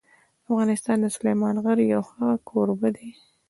[0.47, 3.09] افغانستان د سلیمان غر یو ښه کوربه دی.